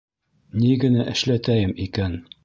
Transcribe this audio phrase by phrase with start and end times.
[0.61, 2.17] Ни генә эшләтәйем икән?!